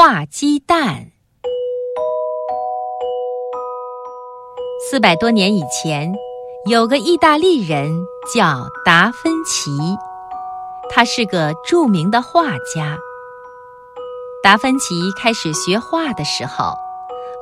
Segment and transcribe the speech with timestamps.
[0.00, 1.10] 画鸡蛋。
[4.88, 6.14] 四百多年以前，
[6.66, 9.72] 有个意大利人叫达芬奇，
[10.88, 12.96] 他是个著名的画家。
[14.40, 16.74] 达芬奇开始学画的时候，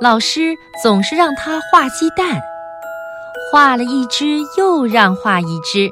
[0.01, 2.41] 老师总是让他画鸡蛋，
[3.53, 5.91] 画了一只又让画一只。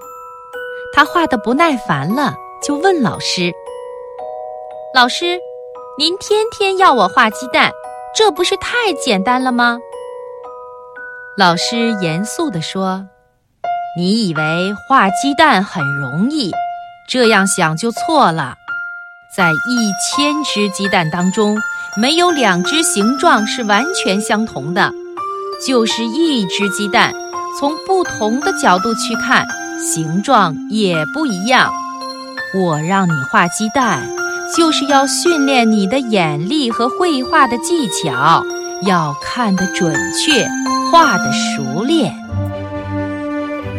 [0.95, 3.53] 他画的不耐烦了，就问老师
[4.97, 5.39] ：“老师，
[5.97, 7.71] 您天天要我画鸡蛋，
[8.17, 9.79] 这不是太简单了吗？”
[11.39, 13.07] 老师严肃地说
[13.97, 16.51] ：“你以为画鸡蛋很容易？
[17.09, 18.57] 这样想就错了。
[19.37, 21.57] 在一千只鸡蛋当中，
[21.97, 24.91] 没有两只形状是完全相同的。
[25.65, 27.15] 就是一只鸡蛋，
[27.61, 29.47] 从不同的角度去看，
[29.79, 31.73] 形状也不一样。
[32.53, 34.09] 我让你画鸡蛋，
[34.57, 38.45] 就是要训练你的眼力和绘画的技巧，
[38.83, 40.47] 要看得准确。”
[40.93, 42.15] 画的熟练，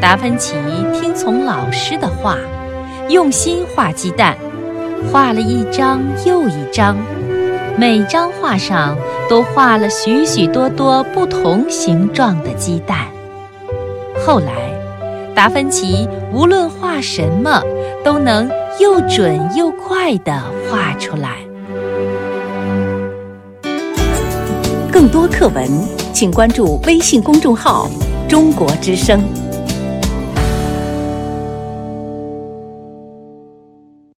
[0.01, 0.53] 达芬奇
[0.93, 2.35] 听从老师的话，
[3.07, 4.35] 用心画鸡蛋，
[5.09, 6.97] 画了一张又一张，
[7.77, 8.97] 每张画上
[9.29, 13.05] 都画了许许多多不同形状的鸡蛋。
[14.25, 14.74] 后来，
[15.35, 17.61] 达芬奇无论画什么，
[18.03, 20.41] 都能又准又快地
[20.71, 21.37] 画出来。
[24.91, 25.69] 更多课文。
[26.15, 27.89] 请关注微信公众号
[28.25, 29.21] “中国之声”。